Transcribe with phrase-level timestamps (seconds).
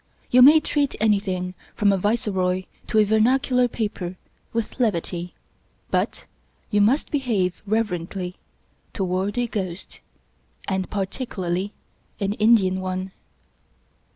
[0.31, 4.15] You may treat anything, from a Viceroy to a Vernacular Paper,
[4.51, 5.35] with levity;
[5.91, 6.25] but
[6.71, 8.37] you must behave reverently
[8.93, 9.99] toward a ghost,
[10.67, 11.73] and particularly
[12.19, 13.11] an Indian one.